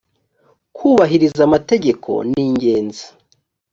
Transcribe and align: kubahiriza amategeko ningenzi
kubahiriza 0.75 1.41
amategeko 1.47 2.09
ningenzi 2.31 3.05